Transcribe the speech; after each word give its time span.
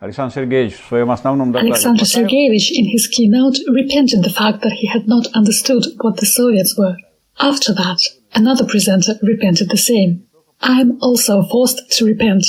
Александр 0.00 0.32
Сергеевич 0.34 0.74
в 0.74 0.88
своем 0.88 1.10
основном 1.10 1.52
докладе 1.52 1.74
Alexander 1.74 2.04
Sergeyevich 2.04 2.70
in 2.72 2.86
his 2.86 3.06
keynote 3.06 3.58
repented 3.68 4.22
the 4.22 4.30
fact 4.30 4.62
that 4.62 4.72
he 4.72 4.86
had 4.86 5.06
not 5.06 5.26
understood 5.34 5.84
what 6.02 6.16
the 6.16 6.26
Soviets 6.26 6.74
were. 6.78 6.96
After 7.38 7.74
that, 7.74 8.00
another 8.34 8.64
presenter 8.64 9.18
repented 9.20 9.68
the 9.68 9.76
same. 9.76 10.24
I 10.62 10.80
am 10.80 10.98
also 11.02 11.42
forced 11.42 11.90
to 11.98 12.06
repent. 12.06 12.46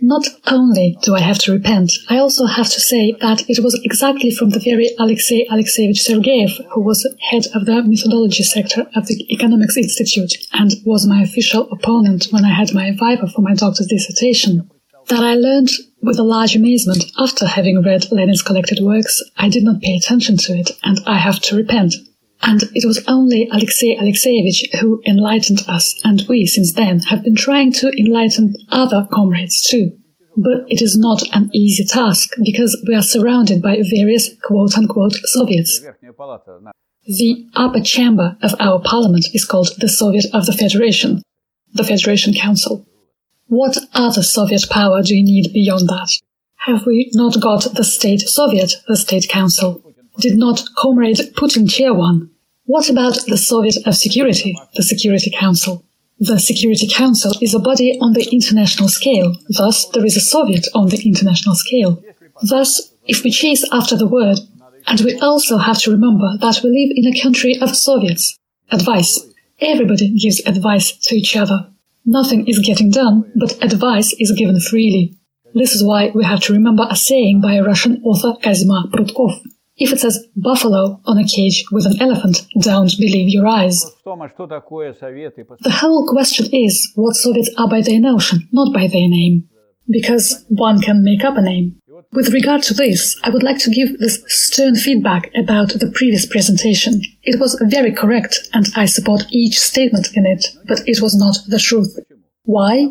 Not 0.00 0.26
only 0.46 0.98
do 1.02 1.14
I 1.14 1.20
have 1.20 1.38
to 1.40 1.52
repent, 1.52 1.92
I 2.08 2.18
also 2.18 2.46
have 2.46 2.70
to 2.70 2.80
say 2.80 3.12
that 3.20 3.48
it 3.48 3.62
was 3.62 3.78
exactly 3.84 4.30
from 4.30 4.50
the 4.50 4.58
very 4.58 4.88
Alexei 4.98 5.46
Alexeyevich 5.50 6.02
Sergeyev, 6.06 6.52
who 6.72 6.80
was 6.80 7.06
head 7.20 7.46
of 7.54 7.66
the 7.66 7.82
methodology 7.82 8.42
sector 8.42 8.86
of 8.96 9.06
the 9.06 9.26
Economics 9.30 9.76
Institute 9.76 10.32
and 10.54 10.72
was 10.84 11.06
my 11.06 11.22
official 11.22 11.68
opponent 11.70 12.28
when 12.30 12.44
I 12.44 12.52
had 12.54 12.74
my 12.74 12.90
viva 12.92 13.28
for 13.28 13.42
my 13.42 13.54
doctor's 13.54 13.86
dissertation, 13.86 14.70
that 15.08 15.22
I 15.22 15.34
learned 15.34 15.70
with 16.01 16.19
a 16.19 16.23
large 16.23 16.55
amazement 16.55 17.05
after 17.17 17.45
having 17.45 17.81
read 17.83 18.11
Lenin's 18.11 18.41
collected 18.41 18.79
works. 18.81 19.21
I 19.37 19.49
did 19.49 19.63
not 19.63 19.81
pay 19.81 19.95
attention 19.95 20.37
to 20.37 20.53
it, 20.53 20.71
and 20.83 20.99
I 21.05 21.17
have 21.17 21.39
to 21.41 21.55
repent. 21.55 21.93
And 22.41 22.63
it 22.73 22.87
was 22.87 23.03
only 23.07 23.49
Alexei 23.51 23.97
Alexeyevich 23.97 24.79
who 24.79 25.01
enlightened 25.05 25.63
us, 25.67 25.99
and 26.03 26.23
we 26.29 26.45
since 26.45 26.73
then 26.73 26.99
have 26.99 27.23
been 27.23 27.35
trying 27.35 27.73
to 27.73 27.91
enlighten 27.97 28.55
other 28.69 29.07
comrades 29.11 29.61
too. 29.61 29.91
But 30.37 30.63
it 30.69 30.81
is 30.81 30.97
not 30.97 31.23
an 31.33 31.49
easy 31.53 31.83
task 31.83 32.29
because 32.41 32.81
we 32.87 32.95
are 32.95 33.01
surrounded 33.01 33.61
by 33.61 33.81
various 33.91 34.29
quote 34.41 34.77
unquote 34.77 35.15
Soviets. 35.25 35.81
The 37.05 37.49
upper 37.55 37.81
chamber 37.81 38.37
of 38.41 38.55
our 38.59 38.79
parliament 38.79 39.25
is 39.33 39.43
called 39.43 39.71
the 39.79 39.89
Soviet 39.89 40.25
of 40.33 40.45
the 40.45 40.53
Federation, 40.53 41.21
the 41.73 41.83
Federation 41.83 42.33
Council. 42.33 42.85
What 43.49 43.79
other 43.95 44.21
Soviet 44.21 44.69
power 44.69 45.01
do 45.01 45.15
you 45.15 45.23
need 45.23 45.51
beyond 45.51 45.89
that? 45.89 46.09
Have 46.67 46.85
we 46.85 47.09
not 47.15 47.41
got 47.41 47.63
the 47.73 47.83
State 47.83 48.21
Soviet, 48.21 48.73
the 48.87 48.95
State 48.95 49.27
Council? 49.27 49.81
Did 50.19 50.37
not 50.37 50.63
Comrade 50.77 51.17
Putin 51.35 51.67
chair 51.67 51.91
one? 51.91 52.29
What 52.65 52.91
about 52.91 53.17
the 53.25 53.37
Soviet 53.37 53.77
of 53.87 53.95
Security, 53.95 54.55
the 54.75 54.83
Security 54.83 55.31
Council? 55.31 55.83
The 56.19 56.37
Security 56.37 56.87
Council 56.87 57.31
is 57.41 57.55
a 57.55 57.59
body 57.59 57.97
on 57.99 58.13
the 58.13 58.29
international 58.31 58.87
scale, 58.87 59.35
thus 59.47 59.87
there 59.93 60.05
is 60.05 60.15
a 60.15 60.21
Soviet 60.21 60.67
on 60.75 60.89
the 60.89 61.01
international 61.03 61.55
scale. 61.55 62.03
Thus, 62.43 62.93
if 63.07 63.23
we 63.23 63.31
chase 63.31 63.67
after 63.71 63.97
the 63.97 64.07
word, 64.07 64.37
and 64.85 65.01
we 65.01 65.19
also 65.21 65.57
have 65.57 65.79
to 65.79 65.91
remember 65.91 66.37
that 66.39 66.61
we 66.63 66.69
live 66.69 66.91
in 66.95 67.11
a 67.11 67.19
country 67.19 67.57
of 67.59 67.75
Soviets. 67.75 68.37
Advice. 68.71 69.19
Everybody 69.59 70.15
gives 70.19 70.39
advice 70.45 70.91
to 71.07 71.15
each 71.15 71.35
other. 71.35 71.71
Nothing 72.11 72.47
is 72.47 72.57
getting 72.57 72.89
done, 72.89 73.31
but 73.35 73.63
advice 73.63 74.15
is 74.17 74.31
given 74.31 74.59
freely. 74.59 75.15
This 75.53 75.75
is 75.75 75.83
why 75.83 76.11
we 76.15 76.25
have 76.25 76.39
to 76.41 76.53
remember 76.53 76.87
a 76.89 76.95
saying 76.95 77.39
by 77.39 77.53
a 77.53 77.63
Russian 77.63 78.01
author 78.03 78.33
Kozma 78.43 78.89
Prutkov. 78.89 79.39
If 79.77 79.93
it 79.93 79.99
says 79.99 80.25
buffalo 80.35 80.99
on 81.05 81.19
a 81.19 81.23
cage 81.23 81.65
with 81.71 81.85
an 81.85 82.01
elephant, 82.01 82.47
don't 82.61 82.91
believe 82.97 83.29
your 83.29 83.45
eyes. 83.45 83.85
The 84.03 85.79
whole 85.81 86.07
question 86.07 86.47
is 86.51 86.91
what 86.95 87.15
Soviets 87.15 87.51
are 87.59 87.69
by 87.69 87.81
their 87.81 88.01
notion, 88.01 88.49
not 88.51 88.73
by 88.73 88.87
their 88.87 89.07
name. 89.07 89.47
Because 89.87 90.45
one 90.49 90.81
can 90.81 91.03
make 91.03 91.23
up 91.23 91.37
a 91.37 91.43
name. 91.43 91.78
With 92.11 92.33
regard 92.33 92.63
to 92.63 92.73
this, 92.73 93.15
I 93.23 93.29
would 93.29 93.43
like 93.43 93.59
to 93.59 93.69
give 93.69 93.99
this 93.99 94.23
stern 94.27 94.75
feedback 94.75 95.29
about 95.35 95.69
the 95.69 95.91
previous 95.93 96.25
presentation. 96.25 97.01
It 97.21 97.39
was 97.39 97.61
very 97.69 97.91
correct, 97.91 98.49
and 98.51 98.65
I 98.75 98.85
support 98.85 99.25
each 99.31 99.59
statement 99.59 100.09
in 100.15 100.25
it, 100.25 100.43
but 100.67 100.79
it 100.87 101.01
was 101.01 101.15
not 101.15 101.37
the 101.47 101.59
truth. 101.59 101.99
Why? 102.45 102.87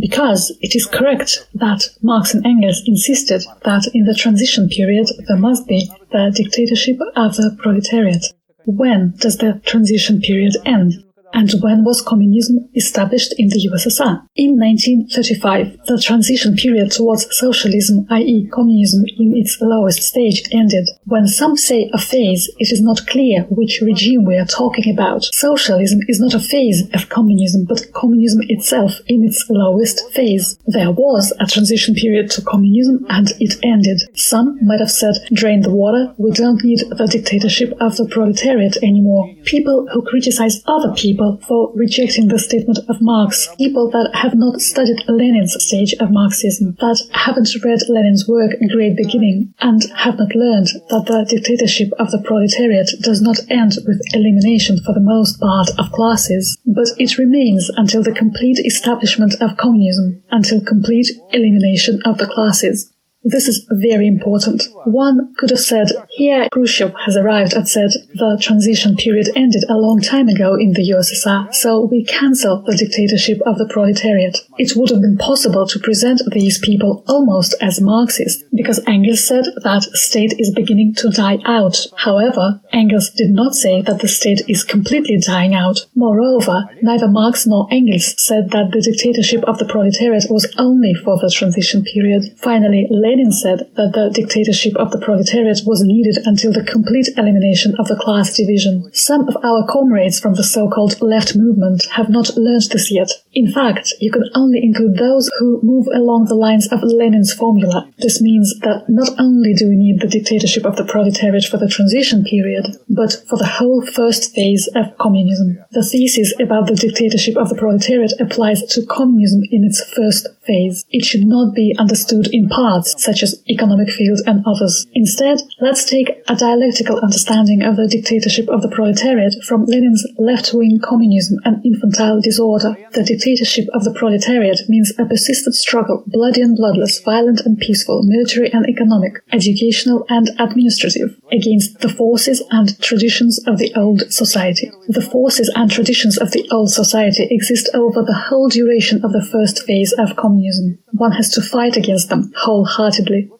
Because 0.00 0.52
it 0.62 0.74
is 0.74 0.84
correct 0.84 1.46
that 1.54 1.88
Marx 2.02 2.34
and 2.34 2.44
Engels 2.44 2.82
insisted 2.86 3.44
that 3.62 3.88
in 3.94 4.04
the 4.04 4.14
transition 4.14 4.68
period 4.68 5.06
there 5.28 5.38
must 5.38 5.68
be 5.68 5.88
the 6.10 6.32
dictatorship 6.34 6.98
of 7.14 7.36
the 7.36 7.56
proletariat. 7.62 8.34
When 8.64 9.14
does 9.18 9.38
the 9.38 9.60
transition 9.64 10.20
period 10.20 10.56
end? 10.66 11.04
And 11.32 11.50
when 11.60 11.84
was 11.84 12.02
communism 12.02 12.68
established 12.74 13.34
in 13.38 13.48
the 13.48 13.68
USSR? 13.70 14.22
In 14.36 14.58
1935, 14.58 15.86
the 15.86 16.00
transition 16.02 16.54
period 16.54 16.90
towards 16.90 17.26
socialism, 17.36 18.06
i.e. 18.10 18.48
communism 18.52 19.04
in 19.18 19.36
its 19.36 19.58
lowest 19.60 20.02
stage, 20.02 20.42
ended. 20.52 20.88
When 21.04 21.26
some 21.26 21.56
say 21.56 21.90
a 21.92 21.98
phase, 21.98 22.50
it 22.58 22.72
is 22.72 22.80
not 22.80 23.06
clear 23.06 23.42
which 23.50 23.82
regime 23.82 24.24
we 24.24 24.36
are 24.36 24.46
talking 24.46 24.92
about. 24.92 25.24
Socialism 25.32 26.00
is 26.08 26.20
not 26.20 26.34
a 26.34 26.40
phase 26.40 26.82
of 26.94 27.08
communism, 27.08 27.64
but 27.64 27.92
communism 27.92 28.40
itself 28.48 28.92
in 29.06 29.24
its 29.24 29.44
lowest 29.48 30.10
phase. 30.12 30.58
There 30.66 30.90
was 30.90 31.32
a 31.40 31.46
transition 31.46 31.94
period 31.94 32.30
to 32.32 32.42
communism 32.42 33.04
and 33.08 33.32
it 33.40 33.58
ended. 33.62 34.00
Some 34.14 34.58
might 34.62 34.80
have 34.80 34.90
said, 34.90 35.16
drain 35.32 35.60
the 35.60 35.74
water, 35.74 36.14
we 36.18 36.30
don't 36.30 36.62
need 36.64 36.80
the 36.80 37.08
dictatorship 37.10 37.72
of 37.80 37.96
the 37.96 38.08
proletariat 38.08 38.76
anymore. 38.78 39.34
People 39.44 39.86
who 39.92 40.02
criticize 40.02 40.62
other 40.66 40.92
people 40.94 41.25
people 41.26 41.46
for 41.46 41.72
rejecting 41.74 42.28
the 42.28 42.38
statement 42.38 42.78
of 42.88 43.00
Marx, 43.00 43.48
people 43.58 43.90
that 43.90 44.10
have 44.14 44.34
not 44.34 44.60
studied 44.60 45.02
Lenin's 45.08 45.56
stage 45.62 45.94
of 46.00 46.10
Marxism, 46.10 46.76
that 46.80 47.00
haven't 47.12 47.48
read 47.64 47.80
Lenin's 47.88 48.28
work 48.28 48.52
Great 48.68 48.96
Beginning, 48.96 49.54
and 49.60 49.82
have 49.96 50.18
not 50.18 50.34
learned 50.34 50.68
that 50.90 51.06
the 51.06 51.26
dictatorship 51.28 51.90
of 51.98 52.10
the 52.10 52.22
proletariat 52.22 52.90
does 53.02 53.20
not 53.20 53.38
end 53.50 53.72
with 53.86 54.00
elimination 54.14 54.78
for 54.84 54.92
the 54.92 55.00
most 55.00 55.40
part 55.40 55.70
of 55.78 55.92
classes, 55.92 56.58
but 56.66 56.88
it 56.98 57.18
remains 57.18 57.70
until 57.76 58.02
the 58.02 58.12
complete 58.12 58.58
establishment 58.64 59.34
of 59.40 59.56
communism, 59.56 60.22
until 60.30 60.60
complete 60.60 61.08
elimination 61.32 62.00
of 62.04 62.18
the 62.18 62.26
classes. 62.26 62.92
This 63.28 63.48
is 63.48 63.66
very 63.72 64.06
important. 64.06 64.62
One 64.84 65.34
could 65.36 65.50
have 65.50 65.58
said, 65.58 65.88
here 66.10 66.48
Khrushchev 66.52 66.94
has 67.04 67.16
arrived 67.16 67.54
and 67.54 67.68
said 67.68 67.90
the 68.14 68.38
transition 68.40 68.94
period 68.94 69.28
ended 69.34 69.64
a 69.68 69.74
long 69.74 70.00
time 70.00 70.28
ago 70.28 70.54
in 70.54 70.74
the 70.74 70.94
USSR, 70.94 71.52
so 71.52 71.86
we 71.90 72.04
cancel 72.04 72.62
the 72.62 72.76
dictatorship 72.76 73.40
of 73.44 73.58
the 73.58 73.66
proletariat. 73.66 74.38
It 74.58 74.76
would 74.76 74.90
have 74.90 75.00
been 75.00 75.18
possible 75.18 75.66
to 75.66 75.78
present 75.80 76.22
these 76.30 76.60
people 76.60 77.02
almost 77.08 77.56
as 77.60 77.80
Marxists, 77.80 78.44
because 78.54 78.78
Engels 78.86 79.26
said 79.26 79.46
that 79.64 79.82
state 79.94 80.34
is 80.38 80.54
beginning 80.54 80.94
to 80.98 81.10
die 81.10 81.38
out. 81.46 81.76
However, 81.96 82.60
Engels 82.72 83.10
did 83.10 83.30
not 83.30 83.56
say 83.56 83.82
that 83.82 84.02
the 84.02 84.08
state 84.08 84.42
is 84.46 84.62
completely 84.62 85.18
dying 85.18 85.52
out. 85.52 85.84
Moreover, 85.96 86.64
neither 86.80 87.08
Marx 87.08 87.44
nor 87.44 87.66
Engels 87.72 88.14
said 88.22 88.50
that 88.50 88.70
the 88.70 88.80
dictatorship 88.80 89.42
of 89.48 89.58
the 89.58 89.66
proletariat 89.66 90.26
was 90.30 90.46
only 90.58 90.94
for 90.94 91.18
the 91.18 91.32
transition 91.34 91.82
period. 91.82 92.22
Finally, 92.38 92.86
Lenin 92.88 93.15
said 93.32 93.70
that 93.76 93.92
the 93.92 94.10
dictatorship 94.12 94.76
of 94.76 94.90
the 94.90 95.00
proletariat 95.00 95.60
was 95.64 95.82
needed 95.82 96.18
until 96.26 96.52
the 96.52 96.64
complete 96.64 97.08
elimination 97.16 97.74
of 97.78 97.88
the 97.88 97.96
class 97.96 98.36
division. 98.36 98.90
Some 98.92 99.28
of 99.28 99.36
our 99.42 99.66
comrades 99.66 100.20
from 100.20 100.34
the 100.34 100.44
so-called 100.44 101.00
left 101.00 101.36
movement 101.36 101.86
have 101.92 102.08
not 102.08 102.36
learned 102.36 102.68
this 102.70 102.90
yet. 102.90 103.10
In 103.32 103.52
fact, 103.52 103.92
you 104.00 104.10
can 104.10 104.24
only 104.34 104.60
include 104.62 104.96
those 104.96 105.30
who 105.38 105.60
move 105.62 105.86
along 105.94 106.26
the 106.26 106.34
lines 106.34 106.66
of 106.72 106.82
Lenin's 106.82 107.32
formula. 107.32 107.90
This 107.98 108.22
means 108.22 108.58
that 108.60 108.84
not 108.88 109.10
only 109.18 109.52
do 109.52 109.68
we 109.68 109.76
need 109.76 110.00
the 110.00 110.08
dictatorship 110.08 110.64
of 110.64 110.76
the 110.76 110.84
proletariat 110.84 111.44
for 111.44 111.58
the 111.58 111.68
transition 111.68 112.24
period, 112.24 112.66
but 112.88 113.12
for 113.28 113.36
the 113.36 113.46
whole 113.46 113.84
first 113.84 114.34
phase 114.34 114.68
of 114.74 114.96
communism. 114.98 115.58
The 115.72 115.84
thesis 115.84 116.32
about 116.40 116.66
the 116.66 116.74
dictatorship 116.76 117.36
of 117.36 117.48
the 117.48 117.56
proletariat 117.56 118.12
applies 118.20 118.62
to 118.72 118.86
communism 118.86 119.42
in 119.50 119.64
its 119.64 119.84
first 119.94 120.26
phase. 120.46 120.84
It 120.90 121.04
should 121.04 121.24
not 121.24 121.54
be 121.54 121.74
understood 121.78 122.28
in 122.32 122.48
parts, 122.48 122.95
such 122.96 123.22
as 123.22 123.42
economic 123.48 123.90
field 123.90 124.20
and 124.26 124.44
others. 124.46 124.86
Instead, 124.94 125.38
let's 125.60 125.84
take 125.84 126.10
a 126.28 126.36
dialectical 126.36 126.98
understanding 126.98 127.62
of 127.62 127.76
the 127.76 127.88
dictatorship 127.88 128.48
of 128.48 128.62
the 128.62 128.68
proletariat 128.68 129.34
from 129.46 129.64
Lenin's 129.66 130.06
left-wing 130.18 130.80
communism 130.82 131.38
and 131.44 131.64
infantile 131.64 132.20
disorder. 132.20 132.76
The 132.92 133.04
dictatorship 133.04 133.66
of 133.74 133.84
the 133.84 133.92
proletariat 133.92 134.60
means 134.68 134.92
a 134.98 135.04
persistent 135.04 135.54
struggle, 135.54 136.04
bloody 136.06 136.40
and 136.40 136.56
bloodless, 136.56 137.00
violent 137.00 137.40
and 137.40 137.58
peaceful, 137.58 138.02
military 138.04 138.52
and 138.52 138.66
economic, 138.68 139.22
educational 139.32 140.04
and 140.08 140.30
administrative, 140.38 141.16
against 141.30 141.80
the 141.80 141.88
forces 141.88 142.42
and 142.50 142.80
traditions 142.80 143.42
of 143.46 143.58
the 143.58 143.72
old 143.74 144.12
society. 144.12 144.70
The 144.88 145.02
forces 145.02 145.52
and 145.54 145.70
traditions 145.70 146.16
of 146.18 146.30
the 146.30 146.48
old 146.50 146.70
society 146.70 147.28
exist 147.30 147.68
over 147.74 148.02
the 148.02 148.14
whole 148.28 148.48
duration 148.48 149.04
of 149.04 149.12
the 149.12 149.26
first 149.32 149.64
phase 149.64 149.92
of 149.98 150.16
communism. 150.16 150.78
One 150.92 151.12
has 151.12 151.30
to 151.32 151.42
fight 151.42 151.76
against 151.76 152.08
them 152.08 152.32
wholeheartedly 152.36 152.85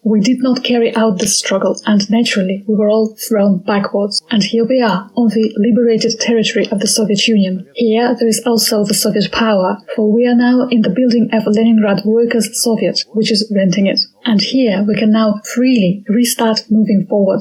we 0.03 0.21
did 0.21 0.43
not 0.43 0.65
carry 0.65 0.95
out 0.95 1.19
this 1.19 1.39
struggle, 1.39 1.81
and 1.87 2.11
naturally 2.11 2.65
we 2.67 2.75
were 2.75 2.89
all 2.89 3.17
thrown 3.17 3.59
backwards. 3.59 4.23
And 4.31 4.43
here 4.43 4.65
we 4.65 4.81
are, 4.81 5.11
on 5.17 5.29
the 5.29 5.53
liberated 5.57 6.19
territory 6.21 6.69
of 6.71 6.81
the 6.81 6.87
Soviet 6.87 7.27
Union. 7.27 7.67
Here 7.75 8.15
there 8.19 8.29
is 8.29 8.43
also 8.47 8.85
the 8.85 8.95
Soviet 8.95 9.33
power, 9.33 9.79
for 9.95 10.13
we 10.13 10.27
are 10.27 10.35
now 10.35 10.69
in 10.69 10.83
the 10.83 10.91
building 10.91 11.29
of 11.33 11.47
Leningrad 11.47 12.05
Workers' 12.05 12.63
Soviet, 12.63 13.05
which 13.13 13.31
is 13.31 13.51
renting 13.55 13.87
it. 13.87 14.01
And 14.27 14.41
here 14.41 14.85
we 14.87 14.97
can 14.97 15.13
now 15.13 15.41
freely 15.55 16.05
restart 16.09 16.65
moving 16.69 17.07
forward. 17.09 17.41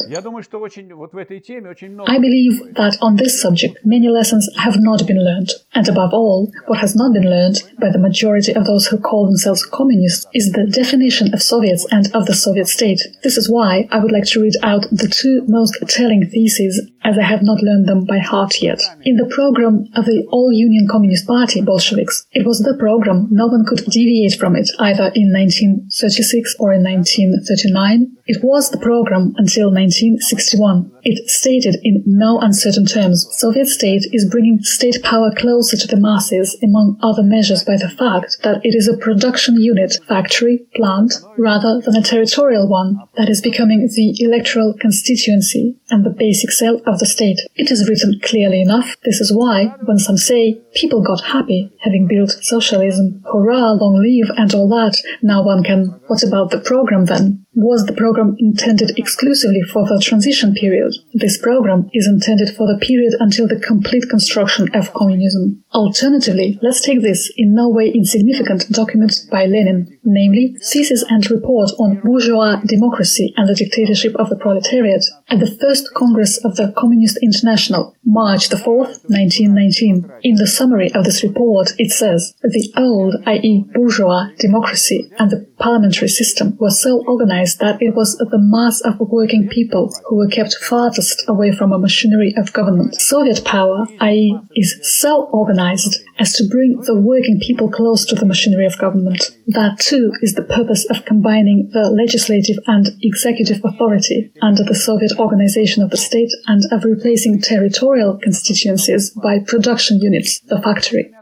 I 2.08 2.20
believe 2.20 2.76
that 2.76 2.98
on 3.02 3.16
this 3.16 3.42
subject 3.42 3.80
many 3.84 4.08
lessons 4.08 4.48
have 4.58 4.76
not 4.80 5.08
been 5.08 5.24
learned. 5.24 5.50
And 5.74 5.88
above 5.90 6.14
all, 6.14 6.52
what 6.68 6.80
has 6.80 6.96
not 6.96 7.14
been 7.14 7.30
learned 7.30 7.64
by 7.82 7.90
the 7.92 7.98
majority 7.98 8.54
of 8.54 8.66
those 8.66 8.86
who 8.86 9.00
call 9.00 9.26
themselves 9.26 9.66
communists 9.66 10.28
is 10.34 10.52
the 10.52 10.68
definition 10.68 11.34
of 11.34 11.42
Soviets 11.42 11.88
and 11.92 12.08
of 12.14 12.28
the 12.28 12.36
Soviet 12.36 12.68
state. 12.68 13.02
This 13.24 13.38
is 13.38 13.50
why 13.50 13.88
I 13.92 14.00
would 14.00 14.12
like 14.12 14.26
to 14.26 14.42
read 14.42 14.54
out 14.62 14.84
the 14.92 15.08
two 15.08 15.44
most 15.48 15.76
telling 15.88 16.30
theses 16.30 16.92
as 17.04 17.18
I 17.18 17.24
have 17.24 17.42
not 17.44 17.62
learned 17.62 17.88
them 17.88 18.06
by 18.06 18.20
heart 18.20 18.62
yet. 18.62 18.80
In 19.04 19.18
the 19.18 19.32
program 19.34 19.86
of 19.96 20.06
the 20.06 20.26
All 20.32 20.52
Union 20.52 20.88
Communist 20.90 21.28
Party 21.28 21.62
Bolsheviks, 21.62 22.26
it 22.32 22.46
was 22.46 22.60
the 22.60 22.76
program, 22.78 23.28
no 23.32 23.48
one 23.48 23.66
could 23.66 23.86
deviate 23.86 24.38
from 24.40 24.56
it 24.56 24.70
either 24.80 25.12
in 25.14 25.32
1936 25.34 26.56
or 26.60 26.75
in 26.75 26.83
1939. 26.83 28.12
It 28.27 28.44
was 28.44 28.72
the 28.72 28.80
program 28.80 29.33
until 29.38 29.72
1961. 29.72 30.92
It 31.04 31.30
stated 31.30 31.77
in 31.83 32.04
no 32.06 32.39
uncertain 32.39 32.86
terms, 32.86 33.27
Soviet 33.31 33.68
state 33.68 34.04
is 34.12 34.27
bringing 34.30 34.60
state 34.62 35.01
power 35.04 35.31
closer 35.36 35.77
to 35.77 35.88
the 35.88 36.01
masses, 36.01 36.57
among 36.63 36.98
other 37.01 37.22
measures 37.22 37.63
by 37.63 37.77
the 37.77 37.89
fact 37.89 38.38
that 38.44 38.66
it 38.66 38.74
is 38.74 38.88
a 38.88 38.98
production 38.98 39.62
unit, 39.62 39.98
factory, 40.07 40.66
plant, 40.75 41.13
rather 41.38 41.80
than 41.81 41.95
a 41.95 42.01
territorial 42.01 42.68
one 42.68 42.98
that 43.16 43.30
is 43.30 43.42
becoming 43.42 43.88
the 43.88 44.16
electoral 44.19 44.74
constituency 44.81 45.77
and 45.92 46.04
the 46.04 46.10
basic 46.10 46.51
cell 46.51 46.81
of 46.88 46.98
the 46.98 47.06
state. 47.06 47.39
It 47.56 47.69
is 47.69 47.88
written 47.88 48.19
clearly 48.24 48.62
enough. 48.62 48.95
This 49.06 49.22
is 49.22 49.31
why, 49.31 49.75
when 49.86 50.00
some 50.00 50.18
say 50.18 50.60
people 50.74 51.04
got 51.04 51.24
happy 51.24 51.72
having 51.81 52.07
built 52.07 52.31
socialism, 52.42 53.24
hurrah, 53.31 53.72
long 53.74 54.01
live, 54.01 54.36
and 54.38 54.54
all 54.56 54.68
that, 54.69 54.98
now 55.22 55.44
one 55.44 55.63
can, 55.63 56.00
what 56.07 56.24
about 56.24 56.50
the 56.50 56.60
program 56.65 57.06
then? 57.06 57.44
Was 57.56 57.86
the 57.86 57.94
program 57.94 58.36
intended 58.38 59.00
exclusively 59.00 59.62
for 59.62 59.88
the 59.88 60.02
transition 60.04 60.54
period? 60.54 60.92
This 61.13 61.38
program 61.38 61.90
is 61.94 62.06
intended 62.06 62.50
for 62.54 62.68
the 62.68 62.78
period 62.78 63.13
until 63.22 63.48
the 63.48 63.60
complete 63.60 64.10
construction 64.10 64.68
of 64.75 64.94
communism. 64.94 65.63
Alternatively, 65.74 66.60
let's 66.62 66.81
take 66.81 67.02
this 67.02 67.31
in 67.38 67.56
no 67.56 67.69
way 67.69 67.90
insignificant 67.90 68.69
document 68.72 69.13
by 69.31 69.46
Lenin, 69.46 69.98
namely, 70.04 70.57
Thesis 70.69 71.06
and 71.07 71.31
Report 71.31 71.72
on 71.80 72.02
Bourgeois 72.04 72.60
Democracy 72.66 73.34
and 73.38 73.48
the 73.48 73.56
Dictatorship 73.56 74.16
of 74.16 74.30
the 74.30 74.36
Proletariat, 74.36 75.06
at 75.30 75.40
the 75.40 75.58
first 75.62 75.94
Congress 75.94 76.38
of 76.44 76.58
the 76.58 76.74
Communist 76.78 77.18
International, 77.24 77.96
March 78.04 78.50
the 78.50 78.58
4th, 78.58 79.00
1919. 79.08 80.12
In 80.24 80.36
the 80.36 80.48
summary 80.48 80.92
of 80.94 81.06
this 81.06 81.24
report, 81.24 81.72
it 81.78 81.92
says, 81.92 82.34
the 82.42 82.74
old, 82.75 83.16
i.e. 83.25 83.63
bourgeois, 83.74 84.28
democracy 84.40 85.10
and 85.18 85.31
the 85.31 85.48
parliamentary 85.58 86.10
system 86.10 86.58
were 86.60 86.69
so 86.69 87.01
organized 87.08 87.44
that 87.57 87.81
it 87.81 87.94
was 87.95 88.18
the 88.18 88.39
mass 88.39 88.81
of 88.81 89.00
working 89.00 89.47
people 89.47 89.94
who 90.06 90.18
were 90.18 90.27
kept 90.27 90.56
farthest 90.56 91.24
away 91.27 91.51
from 91.51 91.71
a 91.71 91.80
machinery 91.80 92.33
of 92.38 92.53
government. 92.53 92.95
Soviet 92.95 93.44
power, 93.45 93.86
i.e., 94.01 94.38
is 94.56 94.80
so 94.81 95.30
organized 95.31 96.01
as 96.18 96.33
to 96.33 96.47
bring 96.50 96.80
the 96.86 97.00
working 97.00 97.39
people 97.42 97.69
close 97.69 98.06
to 98.06 98.15
the 98.15 98.25
machinery 98.25 98.65
of 98.65 98.77
government. 98.77 99.31
That 99.47 99.80
too 99.80 100.12
is 100.21 100.33
the 100.33 100.44
purpose 100.44 100.86
of 100.89 101.06
combining 101.06 101.69
the 101.74 101.89
legislative 101.89 102.57
and 102.68 102.88
executive 103.01 103.62
authority 103.63 104.31
under 104.41 104.63
the 104.63 104.75
Soviet 104.75 105.12
organization 105.19 105.83
of 105.83 105.91
the 105.91 105.98
state 105.98 106.31
and 106.48 106.63
of 106.71 106.83
replacing 106.83 107.41
territorial 107.41 108.19
constituencies 108.21 109.12
by 109.12 109.39
production 109.39 110.00
units, 110.00 110.39
the 110.48 110.62
factory 110.62 111.14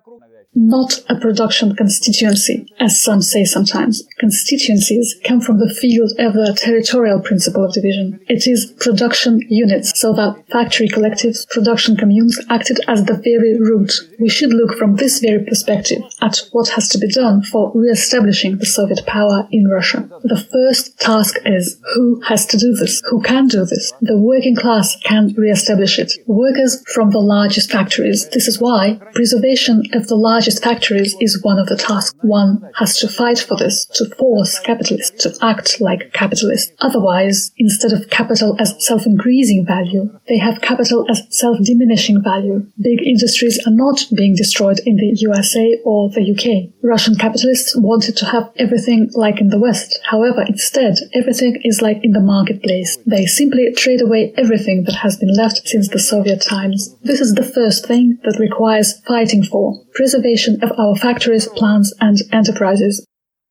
not 0.55 0.99
a 1.09 1.15
production 1.15 1.75
constituency, 1.75 2.67
as 2.79 3.01
some 3.01 3.21
say 3.21 3.43
sometimes. 3.43 4.03
Constituencies 4.19 5.15
come 5.25 5.41
from 5.41 5.59
the 5.59 5.73
field 5.73 6.11
of 6.19 6.33
the 6.33 6.57
territorial 6.59 7.19
principle 7.19 7.65
of 7.65 7.73
division. 7.73 8.19
It 8.27 8.47
is 8.47 8.73
production 8.79 9.41
units, 9.49 9.99
so 9.99 10.13
that 10.13 10.43
factory 10.51 10.87
collectives, 10.87 11.47
production 11.49 11.97
communes 11.97 12.39
acted 12.49 12.79
as 12.87 13.05
the 13.05 13.15
very 13.15 13.59
root. 13.59 13.91
We 14.19 14.29
should 14.29 14.53
look 14.53 14.77
from 14.77 14.95
this 14.95 15.19
very 15.19 15.43
perspective 15.43 16.03
at 16.21 16.41
what 16.51 16.69
has 16.69 16.87
to 16.89 16.97
be 16.97 17.07
done 17.07 17.43
for 17.43 17.71
re-establishing 17.73 18.57
the 18.57 18.65
Soviet 18.65 19.05
power 19.05 19.47
in 19.51 19.67
Russia. 19.67 20.07
The 20.23 20.45
first 20.51 20.99
task 20.99 21.37
is 21.45 21.79
who 21.95 22.21
has 22.27 22.45
to 22.47 22.57
do 22.57 22.73
this? 22.73 23.01
Who 23.09 23.21
can 23.21 23.47
do 23.47 23.65
this? 23.65 23.91
The 24.01 24.17
working 24.17 24.55
class 24.55 24.97
can 25.03 25.33
re-establish 25.35 25.99
it. 25.99 26.13
Workers 26.27 26.83
from 26.93 27.09
the 27.09 27.19
largest 27.19 27.71
factories. 27.71 28.29
This 28.29 28.47
is 28.47 28.59
why 28.59 28.99
preservation 29.13 29.83
of 29.93 30.07
the 30.07 30.15
large 30.15 30.42
largest 30.43 30.61
factories 30.61 31.15
is 31.21 31.41
one 31.41 31.57
of 31.57 31.67
the 31.67 31.77
tasks. 31.77 32.13
One 32.19 32.69
has 32.75 32.97
to 32.97 33.07
fight 33.07 33.39
for 33.39 33.55
this, 33.55 33.85
to 33.95 34.13
force 34.15 34.59
capitalists 34.59 35.23
to 35.23 35.33
act 35.41 35.79
like 35.79 36.11
capitalists. 36.11 36.73
Otherwise, 36.79 37.51
instead 37.57 37.93
of 37.93 38.09
capital 38.09 38.57
as 38.59 38.75
self-increasing 38.85 39.65
value, 39.65 40.11
they 40.27 40.37
have 40.37 40.59
capital 40.59 41.05
as 41.09 41.23
self-diminishing 41.29 42.21
value. 42.21 42.67
Big 42.81 43.01
industries 43.07 43.57
are 43.65 43.71
not 43.71 44.05
being 44.17 44.35
destroyed 44.35 44.81
in 44.85 44.97
the 44.97 45.13
USA 45.15 45.79
or 45.85 46.09
the 46.09 46.27
UK. 46.33 46.73
Russian 46.83 47.15
capitalists 47.15 47.73
wanted 47.77 48.17
to 48.17 48.25
have 48.25 48.51
everything 48.57 49.11
like 49.13 49.39
in 49.39 49.47
the 49.47 49.59
West. 49.59 49.97
However, 50.11 50.43
instead, 50.45 50.95
everything 51.13 51.61
is 51.63 51.81
like 51.81 52.03
in 52.03 52.11
the 52.11 52.19
marketplace. 52.19 52.97
They 53.05 53.27
simply 53.27 53.71
trade 53.77 54.01
away 54.01 54.33
everything 54.35 54.83
that 54.87 54.95
has 54.95 55.15
been 55.15 55.33
left 55.33 55.65
since 55.69 55.87
the 55.87 55.99
Soviet 55.99 56.41
times. 56.41 56.93
This 57.01 57.21
is 57.21 57.33
the 57.35 57.45
first 57.45 57.85
thing 57.85 58.19
that 58.25 58.37
requires 58.39 58.99
fighting 59.07 59.43
for 59.43 59.81
preservation 59.93 60.32
of 60.61 60.71
our 60.77 60.95
factories, 60.95 61.47
plants, 61.47 61.93
and 61.99 62.17
enterprises. 62.31 63.05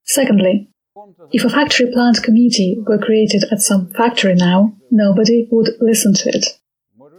Secondly, 0.04 0.68
if 1.32 1.44
a 1.44 1.50
factory 1.50 1.90
plant 1.90 2.22
committee 2.22 2.76
were 2.86 2.98
created 2.98 3.44
at 3.50 3.60
some 3.60 3.88
factory 3.90 4.34
now, 4.34 4.74
nobody 4.90 5.48
would 5.50 5.70
listen 5.80 6.14
to 6.14 6.28
it. 6.28 6.46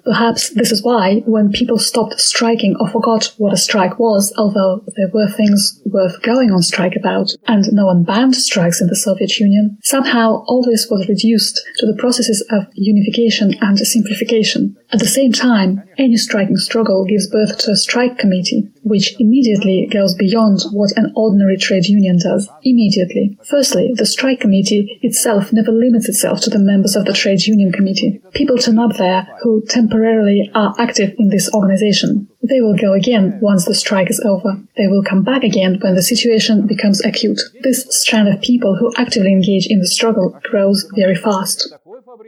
Perhaps 0.05 0.49
this 0.49 0.71
is 0.71 0.83
why, 0.83 1.21
when 1.25 1.51
people 1.51 1.79
stopped 1.79 2.19
striking 2.19 2.75
or 2.79 2.89
forgot 2.89 3.33
what 3.37 3.53
a 3.53 3.57
strike 3.57 3.97
was, 3.99 4.33
although 4.37 4.83
there 4.97 5.09
were 5.13 5.29
things 5.29 5.81
worth 5.85 6.21
going 6.21 6.51
on 6.51 6.61
strike 6.61 6.95
about, 6.97 7.29
and 7.47 7.63
no 7.71 7.85
one 7.85 8.03
banned 8.03 8.35
strikes 8.35 8.81
in 8.81 8.87
the 8.87 8.97
Soviet 8.97 9.39
Union, 9.39 9.77
somehow 9.81 10.43
all 10.47 10.61
this 10.61 10.87
was 10.91 11.07
reduced 11.07 11.61
to 11.77 11.85
the 11.85 11.95
processes 11.97 12.45
of 12.51 12.67
unification 12.73 13.53
and 13.61 13.79
simplification. 13.79 14.75
At 14.93 14.99
the 14.99 15.07
same 15.07 15.31
time, 15.31 15.81
any 15.97 16.17
striking 16.17 16.57
struggle 16.57 17.03
gives 17.03 17.27
birth 17.27 17.57
to 17.59 17.71
a 17.71 17.75
strike 17.75 18.19
committee, 18.19 18.69
which 18.83 19.19
immediately 19.19 19.89
goes 19.91 20.13
beyond 20.13 20.61
what 20.71 20.95
an 20.95 21.11
ordinary 21.15 21.57
trade 21.57 21.87
union 21.87 22.19
does. 22.19 22.47
Immediately. 22.61 23.35
Firstly, 23.43 23.91
the 23.95 24.05
strike 24.05 24.41
committee 24.41 24.99
itself 25.01 25.51
never 25.51 25.71
limits 25.71 26.07
itself 26.07 26.41
to 26.41 26.51
the 26.51 26.59
members 26.59 26.95
of 26.95 27.05
the 27.05 27.13
trade 27.13 27.41
union 27.41 27.71
committee. 27.71 28.21
People 28.35 28.59
turn 28.59 28.77
up 28.77 28.95
there 28.97 29.27
who 29.41 29.63
temporarily 29.67 30.51
are 30.53 30.75
active 30.77 31.15
in 31.17 31.29
this 31.29 31.51
organization. 31.55 32.27
They 32.47 32.61
will 32.61 32.77
go 32.77 32.93
again 32.93 33.39
once 33.41 33.65
the 33.65 33.73
strike 33.73 34.11
is 34.11 34.19
over. 34.23 34.61
They 34.77 34.87
will 34.87 35.03
come 35.03 35.23
back 35.23 35.43
again 35.43 35.79
when 35.81 35.95
the 35.95 36.03
situation 36.03 36.67
becomes 36.67 37.03
acute. 37.03 37.39
This 37.63 37.87
strand 37.89 38.27
of 38.27 38.41
people 38.41 38.75
who 38.75 38.93
actively 38.95 39.31
engage 39.31 39.65
in 39.67 39.79
the 39.79 39.87
struggle 39.87 40.39
grows 40.43 40.87
very 40.95 41.15
fast. 41.15 41.73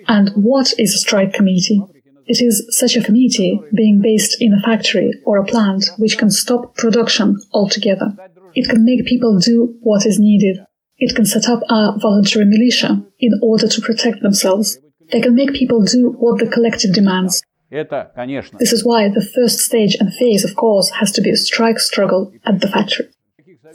And 0.07 0.31
what 0.35 0.73
is 0.79 0.95
a 0.95 0.97
strike 0.97 1.33
committee? 1.33 1.79
It 2.27 2.41
is 2.41 2.65
such 2.69 2.95
a 2.95 3.03
community 3.03 3.61
being 3.75 4.01
based 4.01 4.37
in 4.39 4.53
a 4.53 4.61
factory 4.61 5.11
or 5.25 5.37
a 5.37 5.45
plant 5.45 5.85
which 5.97 6.17
can 6.17 6.31
stop 6.31 6.75
production 6.75 7.37
altogether. 7.53 8.15
It 8.55 8.67
can 8.69 8.83
make 8.83 9.05
people 9.05 9.37
do 9.37 9.77
what 9.81 10.05
is 10.05 10.19
needed. 10.19 10.65
It 10.97 11.15
can 11.15 11.25
set 11.25 11.47
up 11.49 11.61
a 11.69 11.97
voluntary 11.99 12.45
militia 12.45 13.03
in 13.19 13.31
order 13.43 13.67
to 13.67 13.81
protect 13.81 14.21
themselves. 14.21 14.79
They 15.11 15.21
can 15.21 15.35
make 15.35 15.53
people 15.53 15.83
do 15.83 16.15
what 16.17 16.39
the 16.39 16.47
collective 16.47 16.93
demands. 16.93 17.43
This 17.69 18.71
is 18.71 18.85
why 18.85 19.09
the 19.09 19.27
first 19.35 19.59
stage 19.59 19.95
and 19.99 20.13
phase, 20.13 20.45
of 20.45 20.55
course, 20.55 20.89
has 20.91 21.11
to 21.13 21.21
be 21.21 21.31
a 21.31 21.35
strike 21.35 21.79
struggle 21.79 22.31
at 22.45 22.61
the 22.61 22.67
factory. 22.67 23.09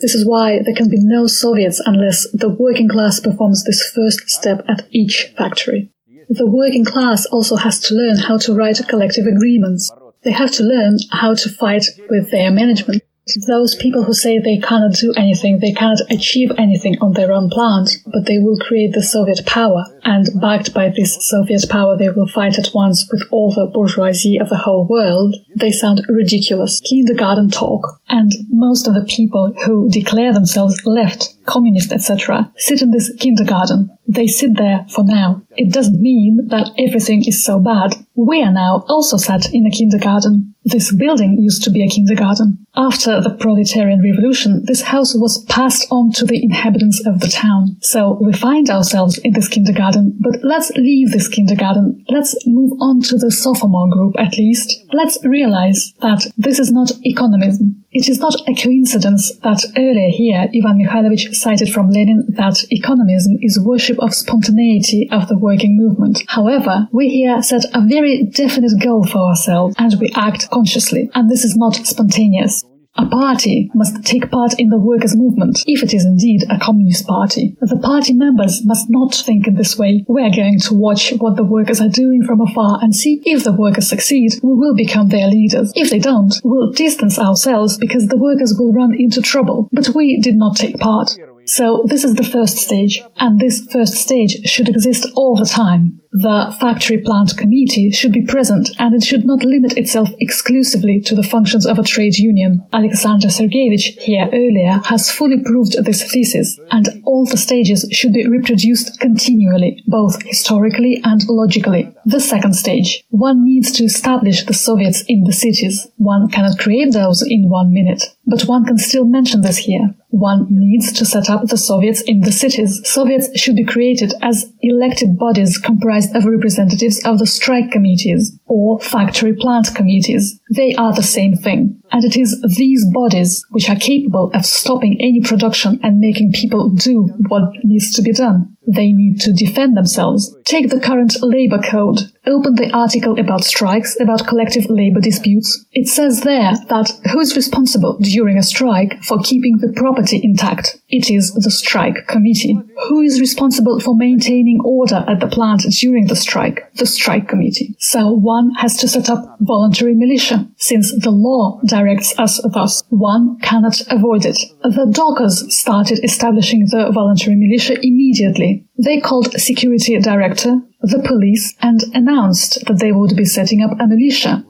This 0.01 0.15
is 0.15 0.27
why 0.27 0.61
there 0.63 0.75
can 0.75 0.89
be 0.89 0.99
no 0.99 1.27
Soviets 1.27 1.81
unless 1.85 2.27
the 2.33 2.49
working 2.49 2.89
class 2.89 3.21
performs 3.21 3.65
this 3.65 3.83
first 3.95 4.31
step 4.31 4.65
at 4.67 4.87
each 4.91 5.33
factory. 5.37 5.91
The 6.33 6.47
working 6.47 6.85
class 6.85 7.27
also 7.27 7.57
has 7.57 7.81
to 7.81 7.95
learn 7.95 8.17
how 8.17 8.39
to 8.39 8.55
write 8.55 8.81
collective 8.87 9.27
agreements. 9.27 9.91
They 10.23 10.31
have 10.31 10.53
to 10.53 10.63
learn 10.63 10.99
how 11.11 11.35
to 11.35 11.49
fight 11.49 11.85
with 12.09 12.31
their 12.31 12.53
management. 12.53 13.03
Those 13.49 13.75
people 13.75 14.05
who 14.05 14.15
say 14.15 14.39
they 14.39 14.59
cannot 14.59 14.95
do 14.95 15.13
anything, 15.17 15.59
they 15.59 15.73
cannot 15.73 15.99
achieve 16.09 16.53
anything 16.57 16.97
on 17.01 17.15
their 17.15 17.33
own 17.33 17.51
plant, 17.51 17.91
but 18.07 18.27
they 18.27 18.39
will 18.39 18.59
create 18.59 18.93
the 18.93 19.03
Soviet 19.03 19.45
power, 19.45 19.85
and 20.05 20.29
backed 20.41 20.73
by 20.73 20.89
this 20.89 21.19
Soviet 21.29 21.69
power, 21.69 21.97
they 21.97 22.11
will 22.11 22.29
fight 22.29 22.59
at 22.61 22.71
once 22.75 23.09
with 23.11 23.23
all 23.33 23.53
the 23.53 23.67
bourgeoisie 23.67 24.39
of 24.39 24.49
the 24.49 24.57
whole 24.57 24.87
world. 24.87 25.35
they 25.57 25.73
sound 25.73 26.07
ridiculous. 26.09 26.81
Kindergarten 26.81 27.51
talk. 27.51 28.01
And 28.09 28.33
most 28.51 28.87
of 28.87 28.95
the 28.95 29.05
people 29.05 29.53
who 29.65 29.91
declare 29.91 30.33
themselves 30.33 30.81
left, 30.87 31.35
communist, 31.51 31.93
etc., 31.93 32.51
sit 32.57 32.81
in 32.81 32.93
this 32.93 33.13
kindergarten. 33.19 33.91
They 34.07 34.27
sit 34.27 34.57
there 34.57 34.87
for 34.89 35.05
now. 35.05 35.43
It 35.57 35.73
doesn't 35.73 36.01
mean 36.01 36.47
that 36.49 36.71
everything 36.79 37.25
is 37.27 37.45
so 37.45 37.59
bad. 37.59 37.95
We 38.15 38.43
are 38.43 38.53
now 38.53 38.85
also 38.89 39.17
sat 39.17 39.53
in 39.53 39.67
a 39.67 39.71
kindergarten. 39.71 40.55
This 40.65 40.95
building 40.95 41.39
used 41.39 41.63
to 41.65 41.71
be 41.71 41.83
a 41.83 41.89
kindergarten. 41.89 42.67
After 42.77 43.21
the 43.21 43.35
proletarian 43.35 44.03
revolution, 44.03 44.63
this 44.67 44.83
house 44.83 45.15
was 45.15 45.45
passed 45.45 45.87
on 45.91 46.13
to 46.13 46.25
the 46.25 46.43
inhabitants 46.43 47.03
of 47.07 47.21
the 47.21 47.29
town. 47.29 47.77
So 47.81 48.19
we 48.21 48.33
find 48.33 48.69
ourselves 48.69 49.19
in 49.19 49.33
this 49.33 49.49
kindergarten, 49.49 50.17
but 50.21 50.41
let's 50.43 50.71
leave 50.73 51.13
this 51.13 51.29
kindergarten. 51.29 52.05
Let's 52.09 52.37
move 52.47 52.73
on 52.81 53.01
to 53.03 53.17
the 53.17 53.31
sophomore 53.31 53.91
group 53.91 54.15
at 54.19 54.37
least. 54.37 54.85
Let's 54.93 55.19
realize 55.25 55.95
that 56.01 56.27
this 56.37 56.59
is 56.59 56.71
not 56.71 56.89
economism. 57.07 57.83
It 57.93 58.09
is 58.09 58.21
not 58.21 58.37
a 58.47 58.55
coincidence 58.55 59.33
that 59.43 59.65
earlier 59.77 60.11
here 60.11 60.49
Ivan 60.55 60.79
Mikhailovich 60.79 61.35
cited 61.35 61.73
from 61.73 61.91
Lenin 61.91 62.25
that 62.29 62.63
economism 62.73 63.35
is 63.41 63.59
worship 63.59 63.99
of 63.99 64.15
spontaneity 64.15 65.09
of 65.11 65.27
the 65.27 65.37
working 65.37 65.77
movement. 65.77 66.23
However, 66.29 66.87
we 66.93 67.09
here 67.09 67.43
set 67.43 67.65
a 67.75 67.85
very 67.85 68.27
definite 68.27 68.81
goal 68.81 69.05
for 69.05 69.19
ourselves 69.19 69.75
and 69.77 69.93
we 69.99 70.13
act 70.15 70.51
consciously, 70.51 71.11
and 71.15 71.29
this 71.29 71.45
is 71.45 71.57
not 71.57 71.75
spontaneous. 71.75 72.65
A 72.97 73.07
party 73.07 73.71
must 73.75 74.05
take 74.05 74.31
part 74.31 74.59
in 74.59 74.69
the 74.69 74.79
workers' 74.79 75.17
movement, 75.17 75.63
if 75.67 75.83
it 75.83 75.95
is 75.95 76.05
indeed 76.05 76.45
a 76.51 76.59
communist 76.59 77.07
party. 77.07 77.57
The 77.61 77.79
party 77.79 78.15
members 78.15 78.65
must 78.65 78.91
not 78.91 79.15
think 79.15 79.47
in 79.47 79.55
this 79.55 79.79
way. 79.79 80.05
We 80.09 80.23
are 80.23 80.35
going 80.35 80.59
to 80.61 80.75
watch 80.75 81.13
what 81.19 81.37
the 81.37 81.45
workers 81.45 81.81
are 81.81 81.89
doing 81.89 82.25
from 82.25 82.41
afar 82.41 82.81
and 82.83 82.95
see 82.95 83.23
if 83.25 83.45
the 83.45 83.53
workers 83.53 83.89
succeed, 83.89 84.33
we 84.43 84.55
will 84.55 84.75
become 84.75 85.09
their 85.09 85.29
leaders. 85.29 85.73
If 85.77 85.91
they 85.91 86.01
don't, 86.01 86.35
we'll 86.43 86.73
distance 86.73 87.19
ourselves 87.19 87.79
because 87.79 88.09
the 88.09 88.19
workers 88.19 88.55
will 88.59 88.73
run 88.73 88.93
into 88.99 89.23
trouble. 89.23 89.69
But 89.73 89.91
we 89.95 90.21
did 90.21 90.37
not 90.37 90.57
take 90.57 90.79
part. 90.79 91.17
So 91.47 91.85
this 91.87 92.05
is 92.05 92.15
the 92.17 92.25
first 92.25 92.59
stage, 92.59 93.03
and 93.17 93.39
this 93.39 93.67
first 93.73 93.95
stage 93.95 94.49
should 94.49 94.69
exist 94.69 95.07
all 95.15 95.37
the 95.37 95.47
time. 95.47 96.00
The 96.13 96.57
factory 96.59 96.99
plant 96.99 97.37
committee 97.37 97.93
should 97.93 98.13
be 98.13 98.27
present 98.27 98.71
and 98.81 98.95
it 98.95 99.05
should 99.05 99.25
not 99.25 99.45
limit 99.45 99.79
itself 99.79 100.09
exclusively 100.19 101.01
to 101.03 101.15
the 101.15 101.23
functions 101.23 101.67
of 101.67 101.79
a 101.79 101.85
trade 101.85 102.17
union. 102.17 102.67
Alexander 102.73 103.29
Sergeyevich 103.29 103.97
here 104.01 104.29
earlier 104.33 104.81
has 104.87 105.11
fully 105.11 105.41
proved 105.41 105.77
this 105.85 106.03
thesis, 106.11 106.59
and 106.73 106.89
all 107.05 107.27
the 107.27 107.37
stages 107.37 107.87
should 107.93 108.13
be 108.13 108.27
reproduced 108.27 108.99
continually, 108.99 109.81
both 109.87 110.21
historically 110.23 111.01
and 111.05 111.23
logically. 111.29 111.95
The 112.05 112.21
second 112.21 112.55
stage. 112.55 113.05
One 113.11 113.45
needs 113.45 113.71
to 113.73 113.85
establish 113.85 114.45
the 114.45 114.55
Soviets 114.55 115.05
in 115.07 115.23
the 115.23 115.33
cities. 115.33 115.87
One 115.97 116.29
cannot 116.29 116.59
create 116.59 116.93
those 116.93 117.23
in 117.23 117.49
one 117.49 117.73
minute, 117.73 118.03
but 118.27 118.43
one 118.47 118.65
can 118.65 118.79
still 118.79 119.05
mention 119.05 119.43
this 119.43 119.59
here. 119.59 119.95
One 120.09 120.49
needs 120.51 120.93
to 120.95 121.05
set 121.05 121.31
up 121.31 121.47
the 121.47 121.57
Soviets 121.57 122.01
in 122.03 122.23
the 122.23 122.33
cities. 122.33 122.81
Soviets 122.85 123.29
should 123.39 123.55
be 123.55 123.65
created 123.65 124.13
as 124.23 124.53
elected 124.61 125.17
bodies 125.17 125.57
comprised 125.57 126.00
of 126.15 126.25
representatives 126.25 127.05
of 127.05 127.19
the 127.19 127.27
strike 127.27 127.71
committees 127.71 128.39
or 128.51 128.81
factory 128.81 129.33
plant 129.33 129.69
committees. 129.77 130.41
They 130.51 130.75
are 130.75 130.93
the 130.93 131.05
same 131.05 131.37
thing. 131.37 131.81
And 131.93 132.05
it 132.05 132.17
is 132.17 132.43
these 132.57 132.85
bodies 132.93 133.45
which 133.51 133.71
are 133.71 133.77
capable 133.77 134.31
of 134.35 134.45
stopping 134.45 134.97
any 135.01 135.21
production 135.21 135.79
and 135.83 135.99
making 135.99 136.33
people 136.33 136.71
do 136.71 137.09
what 137.29 137.53
needs 137.63 137.95
to 137.95 138.03
be 138.03 138.13
done. 138.13 138.57
They 138.67 138.93
need 138.93 139.21
to 139.21 139.33
defend 139.33 139.77
themselves. 139.77 140.37
Take 140.45 140.71
the 140.71 140.81
current 140.81 141.17
labor 141.23 141.59
code. 141.59 142.01
Open 142.27 142.55
the 142.55 142.71
article 142.73 143.19
about 143.19 143.43
strikes, 143.43 143.99
about 143.99 144.27
collective 144.27 144.67
labor 144.69 145.01
disputes. 145.01 145.67
It 145.73 145.89
says 145.89 146.21
there 146.21 146.53
that 146.69 146.93
who 147.11 147.19
is 147.19 147.35
responsible 147.35 147.99
during 147.99 148.37
a 148.37 148.43
strike 148.43 149.03
for 149.03 149.19
keeping 149.23 149.59
the 149.59 149.73
property 149.73 150.21
intact? 150.23 150.79
It 150.89 151.11
is 151.11 151.33
the 151.35 151.51
strike 151.51 152.07
committee. 152.07 152.61
Who 152.89 153.01
is 153.01 153.21
responsible 153.21 153.81
for 153.81 153.97
maintaining 153.97 154.61
order 154.65 155.05
at 155.09 155.21
the 155.21 155.29
plant 155.29 155.63
during 155.81 156.07
the 156.07 156.17
strike? 156.17 156.73
The 156.75 156.87
strike 156.87 157.29
committee. 157.29 157.75
So 157.79 158.13
one 158.40 158.52
has 158.56 158.78
to 158.78 158.88
set 158.88 159.10
up 159.10 159.38
voluntary 159.40 159.94
militia. 159.94 160.48
Since 160.58 161.04
the 161.04 161.12
law 161.12 161.60
directs 161.68 162.18
us 162.18 162.42
thus, 162.54 162.84
one 162.90 163.38
cannot 163.42 163.82
avoid 163.90 164.26
it. 164.26 164.40
The 164.64 164.88
Dockers 164.92 165.54
started 165.56 166.04
establishing 166.04 166.68
the 166.72 166.92
voluntary 166.92 167.36
militia 167.36 167.78
immediately. 167.82 168.66
They 168.84 169.00
called 169.00 169.32
security 169.34 170.00
director, 170.00 170.62
the 170.82 171.04
police, 171.06 171.54
and 171.62 171.82
announced 171.94 172.66
that 172.66 172.80
they 172.80 172.92
would 172.92 173.16
be 173.16 173.26
setting 173.26 173.62
up 173.62 173.72
a 173.80 173.88
militia. 173.88 174.46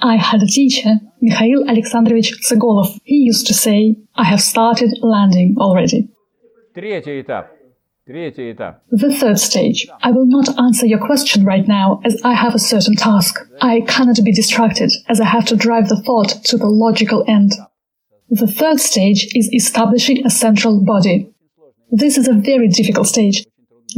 I 0.00 0.16
had 0.16 0.42
a 0.42 0.46
teacher, 0.46 0.98
Mikhail 1.20 1.64
Alexandrovich 1.68 2.32
Tsegolov. 2.42 2.98
He 3.04 3.18
used 3.18 3.46
to 3.46 3.54
say, 3.54 3.96
I 4.16 4.24
have 4.24 4.40
started 4.40 4.98
landing 5.02 5.54
already. 5.58 6.08
Третий 6.74 7.20
этап. 7.20 7.55
The 8.89 9.13
third 9.13 9.37
stage. 9.37 9.87
I 10.01 10.11
will 10.11 10.25
not 10.25 10.57
answer 10.57 10.85
your 10.85 11.05
question 11.05 11.43
right 11.43 11.67
now 11.67 11.99
as 12.05 12.21
I 12.23 12.33
have 12.33 12.55
a 12.55 12.59
certain 12.59 12.95
task. 12.95 13.39
I 13.61 13.81
cannot 13.81 14.17
be 14.23 14.31
distracted 14.31 14.91
as 15.09 15.19
I 15.19 15.25
have 15.25 15.45
to 15.47 15.55
drive 15.55 15.89
the 15.89 16.01
thought 16.01 16.29
to 16.45 16.57
the 16.57 16.67
logical 16.67 17.25
end. 17.27 17.51
The 18.29 18.47
third 18.47 18.79
stage 18.79 19.27
is 19.33 19.49
establishing 19.53 20.25
a 20.25 20.29
central 20.29 20.83
body. 20.83 21.33
This 21.91 22.17
is 22.17 22.27
a 22.27 22.33
very 22.33 22.67
difficult 22.67 23.07
stage, 23.07 23.45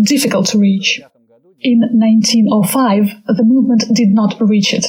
difficult 0.04 0.48
to 0.48 0.60
reach. 0.60 1.02
In 1.62 1.80
1905, 1.80 3.36
the 3.38 3.44
movement 3.44 3.84
did 3.94 4.10
not 4.10 4.40
reach 4.40 4.74
it. 4.74 4.86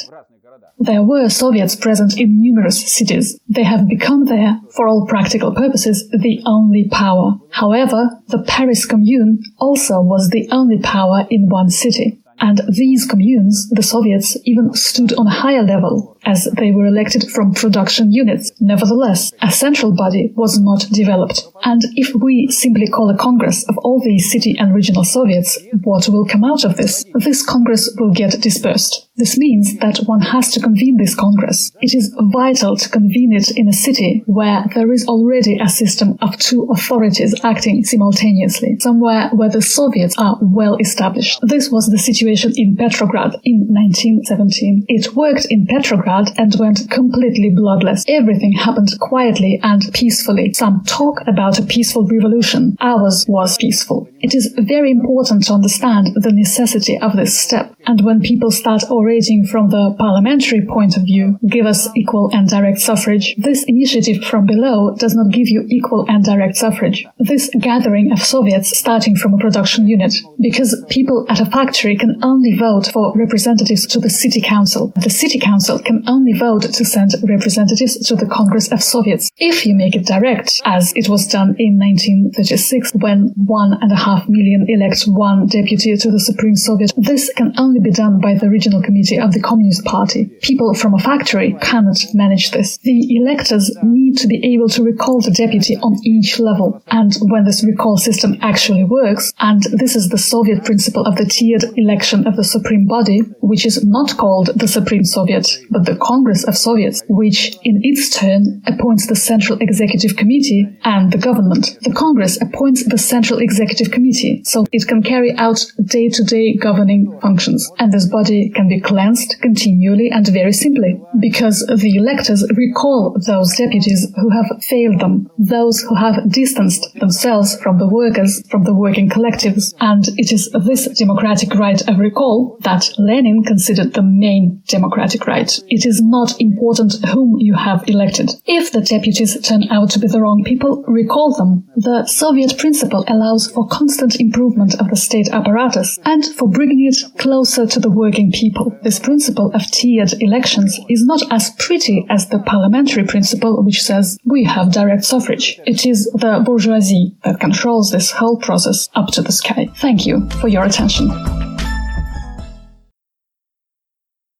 There 0.82 1.02
were 1.02 1.28
Soviets 1.28 1.76
present 1.76 2.18
in 2.18 2.40
numerous 2.40 2.90
cities. 2.90 3.38
They 3.46 3.64
have 3.64 3.86
become 3.86 4.24
there, 4.24 4.58
for 4.74 4.88
all 4.88 5.06
practical 5.06 5.54
purposes, 5.54 6.08
the 6.08 6.42
only 6.46 6.88
power. 6.88 7.34
However, 7.50 8.08
the 8.28 8.42
Paris 8.42 8.86
Commune 8.86 9.42
also 9.58 10.00
was 10.00 10.30
the 10.30 10.48
only 10.50 10.78
power 10.78 11.26
in 11.28 11.50
one 11.50 11.68
city. 11.68 12.18
And 12.40 12.62
these 12.66 13.04
communes, 13.04 13.68
the 13.68 13.82
Soviets, 13.82 14.38
even 14.46 14.72
stood 14.72 15.12
on 15.12 15.26
a 15.26 15.30
higher 15.44 15.62
level, 15.62 16.16
as 16.24 16.48
they 16.56 16.70
were 16.72 16.86
elected 16.86 17.24
from 17.30 17.54
production 17.54 18.12
units. 18.12 18.52
Nevertheless, 18.60 19.32
a 19.40 19.50
central 19.50 19.92
body 19.94 20.32
was 20.36 20.58
not 20.58 20.86
developed. 20.92 21.46
And 21.64 21.82
if 21.96 22.14
we 22.14 22.48
simply 22.50 22.88
call 22.88 23.10
a 23.10 23.16
congress 23.16 23.68
of 23.68 23.78
all 23.78 24.00
these 24.00 24.30
city 24.30 24.56
and 24.58 24.74
regional 24.74 25.04
Soviets, 25.04 25.58
what 25.82 26.08
will 26.08 26.26
come 26.26 26.44
out 26.44 26.64
of 26.64 26.76
this? 26.76 27.04
This 27.14 27.44
congress 27.44 27.94
will 27.98 28.12
get 28.12 28.40
dispersed. 28.40 29.08
This 29.16 29.36
means 29.36 29.76
that 29.78 29.98
one 30.06 30.20
has 30.20 30.52
to 30.52 30.60
convene 30.60 30.96
this 30.96 31.14
congress. 31.14 31.72
It 31.80 31.94
is 31.94 32.14
vital 32.32 32.76
to 32.76 32.88
convene 32.88 33.32
it 33.34 33.50
in 33.56 33.68
a 33.68 33.72
city 33.72 34.22
where 34.26 34.64
there 34.74 34.92
is 34.92 35.06
already 35.06 35.58
a 35.58 35.68
system 35.68 36.16
of 36.22 36.38
two 36.38 36.66
authorities 36.70 37.34
acting 37.44 37.84
simultaneously, 37.84 38.76
somewhere 38.80 39.28
where 39.32 39.50
the 39.50 39.60
Soviets 39.60 40.16
are 40.16 40.38
well 40.40 40.76
established. 40.76 41.38
This 41.42 41.70
was 41.70 41.88
the 41.88 41.98
situation 41.98 42.52
in 42.56 42.76
Petrograd 42.76 43.36
in 43.44 43.66
1917. 43.68 44.86
It 44.88 45.14
worked 45.14 45.46
in 45.50 45.66
Petrograd 45.66 46.09
and 46.36 46.54
went 46.58 46.90
completely 46.90 47.50
bloodless. 47.54 48.04
Everything 48.08 48.52
happened 48.52 48.88
quietly 49.00 49.60
and 49.62 49.82
peacefully. 49.92 50.52
Some 50.54 50.82
talk 50.84 51.20
about 51.26 51.58
a 51.58 51.62
peaceful 51.64 52.06
revolution. 52.06 52.76
Ours 52.80 53.24
was 53.28 53.56
peaceful. 53.56 54.08
It 54.20 54.34
is 54.34 54.54
very 54.58 54.90
important 54.90 55.44
to 55.44 55.54
understand 55.54 56.08
the 56.14 56.32
necessity 56.32 56.98
of 56.98 57.16
this 57.16 57.38
step. 57.38 57.74
And 57.86 58.02
when 58.02 58.20
people 58.20 58.50
start 58.50 58.82
orating 58.90 59.46
from 59.46 59.70
the 59.70 59.94
parliamentary 59.98 60.66
point 60.66 60.96
of 60.96 61.04
view, 61.04 61.38
give 61.48 61.66
us 61.66 61.88
equal 61.96 62.30
and 62.32 62.48
direct 62.48 62.80
suffrage, 62.80 63.34
this 63.38 63.64
initiative 63.66 64.24
from 64.24 64.46
below 64.46 64.94
does 64.96 65.14
not 65.14 65.32
give 65.32 65.48
you 65.48 65.64
equal 65.68 66.04
and 66.08 66.24
direct 66.24 66.56
suffrage. 66.56 67.06
This 67.18 67.50
gathering 67.58 68.12
of 68.12 68.20
Soviets 68.20 68.76
starting 68.76 69.16
from 69.16 69.34
a 69.34 69.38
production 69.38 69.86
unit, 69.86 70.14
because 70.40 70.84
people 70.88 71.26
at 71.28 71.40
a 71.40 71.46
factory 71.46 71.96
can 71.96 72.18
only 72.22 72.56
vote 72.56 72.88
for 72.92 73.12
representatives 73.16 73.86
to 73.86 73.98
the 73.98 74.10
city 74.10 74.40
council. 74.40 74.92
The 74.96 75.10
city 75.10 75.38
council 75.38 75.78
can 75.78 75.99
only 76.06 76.32
vote 76.32 76.62
to 76.62 76.84
send 76.84 77.12
representatives 77.22 77.96
to 78.06 78.16
the 78.16 78.26
Congress 78.26 78.70
of 78.72 78.82
Soviets. 78.82 79.30
If 79.38 79.66
you 79.66 79.74
make 79.74 79.94
it 79.94 80.06
direct, 80.06 80.60
as 80.64 80.92
it 80.94 81.08
was 81.08 81.26
done 81.26 81.54
in 81.58 81.78
1936 81.78 82.92
when 83.00 83.32
one 83.36 83.72
and 83.80 83.92
a 83.92 83.96
half 83.96 84.28
million 84.28 84.66
elect 84.68 85.04
one 85.04 85.46
deputy 85.46 85.96
to 85.96 86.10
the 86.10 86.20
Supreme 86.20 86.56
Soviet, 86.56 86.92
this 86.96 87.32
can 87.36 87.52
only 87.58 87.80
be 87.80 87.90
done 87.90 88.20
by 88.20 88.34
the 88.34 88.48
regional 88.48 88.82
committee 88.82 89.18
of 89.18 89.32
the 89.32 89.40
Communist 89.40 89.84
Party. 89.84 90.26
People 90.42 90.74
from 90.74 90.94
a 90.94 90.98
factory 90.98 91.56
cannot 91.60 91.98
manage 92.14 92.50
this. 92.50 92.78
The 92.78 93.16
electors 93.16 93.70
need 93.82 94.16
to 94.18 94.26
be 94.26 94.54
able 94.54 94.68
to 94.70 94.82
recall 94.82 95.20
the 95.20 95.30
deputy 95.30 95.76
on 95.76 95.96
each 96.04 96.38
level. 96.38 96.82
And 96.88 97.12
when 97.22 97.44
this 97.44 97.64
recall 97.64 97.96
system 97.96 98.36
actually 98.40 98.84
works, 98.84 99.32
and 99.40 99.62
this 99.72 99.96
is 99.96 100.08
the 100.08 100.18
Soviet 100.18 100.64
principle 100.64 101.04
of 101.04 101.16
the 101.16 101.24
tiered 101.24 101.64
election 101.76 102.26
of 102.26 102.36
the 102.36 102.44
Supreme 102.44 102.86
Body, 102.86 103.20
which 103.40 103.66
is 103.66 103.84
not 103.84 104.16
called 104.16 104.50
the 104.54 104.68
Supreme 104.68 105.04
Soviet, 105.04 105.48
but 105.70 105.84
the 105.90 105.98
Congress 105.98 106.44
of 106.44 106.56
Soviets, 106.56 107.02
which 107.08 107.56
in 107.64 107.80
its 107.82 108.16
turn 108.16 108.62
appoints 108.66 109.06
the 109.08 109.16
Central 109.16 109.58
Executive 109.60 110.16
Committee 110.16 110.68
and 110.84 111.12
the 111.12 111.18
government. 111.18 111.78
The 111.82 111.92
Congress 111.92 112.40
appoints 112.40 112.84
the 112.84 112.98
Central 112.98 113.40
Executive 113.40 113.90
Committee, 113.90 114.42
so 114.44 114.66
it 114.72 114.86
can 114.86 115.02
carry 115.02 115.34
out 115.36 115.64
day-to-day 115.84 116.56
governing 116.56 117.18
functions. 117.20 117.68
And 117.78 117.92
this 117.92 118.06
body 118.06 118.50
can 118.54 118.68
be 118.68 118.80
cleansed 118.80 119.36
continually 119.40 120.10
and 120.10 120.26
very 120.28 120.52
simply, 120.52 121.00
because 121.18 121.66
the 121.66 121.96
electors 121.96 122.44
recall 122.56 123.16
those 123.26 123.56
deputies 123.56 124.06
who 124.16 124.30
have 124.30 124.62
failed 124.62 125.00
them, 125.00 125.28
those 125.38 125.80
who 125.80 125.94
have 125.96 126.30
distanced 126.30 126.86
themselves 127.00 127.60
from 127.60 127.78
the 127.78 127.88
workers, 127.88 128.42
from 128.50 128.64
the 128.64 128.74
working 128.74 129.08
collectives. 129.08 129.74
And 129.80 130.06
it 130.16 130.32
is 130.32 130.50
this 130.64 130.86
democratic 130.98 131.54
right 131.54 131.80
of 131.88 131.98
recall 131.98 132.58
that 132.60 132.88
Lenin 132.98 133.42
considered 133.42 133.94
the 133.94 134.02
main 134.02 134.62
democratic 134.68 135.26
right. 135.26 135.50
It 135.80 135.86
is 135.86 136.02
not 136.02 136.38
important 136.38 137.02
whom 137.08 137.36
you 137.38 137.54
have 137.54 137.88
elected. 137.88 138.28
If 138.44 138.70
the 138.70 138.82
deputies 138.82 139.40
turn 139.40 139.64
out 139.70 139.88
to 139.92 139.98
be 139.98 140.08
the 140.08 140.20
wrong 140.20 140.44
people, 140.44 140.84
recall 140.86 141.32
them. 141.32 141.66
The 141.74 142.04
Soviet 142.04 142.58
principle 142.58 143.02
allows 143.08 143.50
for 143.50 143.66
constant 143.66 144.20
improvement 144.20 144.74
of 144.78 144.90
the 144.90 144.96
state 144.96 145.30
apparatus 145.30 145.98
and 146.04 146.22
for 146.22 146.50
bringing 146.50 146.86
it 146.86 146.98
closer 147.16 147.66
to 147.66 147.80
the 147.80 147.90
working 147.90 148.30
people. 148.30 148.78
This 148.82 148.98
principle 148.98 149.52
of 149.54 149.70
tiered 149.70 150.12
elections 150.20 150.78
is 150.90 151.06
not 151.06 151.22
as 151.32 151.48
pretty 151.58 152.04
as 152.10 152.28
the 152.28 152.40
parliamentary 152.40 153.04
principle 153.04 153.64
which 153.64 153.80
says 153.80 154.18
we 154.26 154.44
have 154.44 154.72
direct 154.72 155.06
suffrage. 155.06 155.58
It 155.64 155.86
is 155.86 156.04
the 156.12 156.42
bourgeoisie 156.44 157.16
that 157.24 157.40
controls 157.40 157.90
this 157.90 158.10
whole 158.10 158.36
process 158.36 158.90
up 158.94 159.06
to 159.12 159.22
the 159.22 159.32
sky. 159.32 159.70
Thank 159.76 160.04
you 160.04 160.28
for 160.42 160.48
your 160.48 160.64
attention. 160.64 161.49